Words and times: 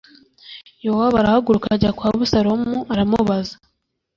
Yowabu 0.85 1.15
arahaguruka 1.17 1.67
ajya 1.75 1.91
kwa 1.97 2.07
Abusalomu 2.13 2.75
aramubaza 2.93 3.53